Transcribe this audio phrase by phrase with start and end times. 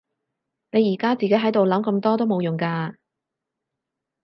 [0.71, 2.95] 你而家自己喺度諗咁多都冇用㗎